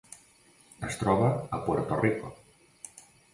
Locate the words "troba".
1.01-1.27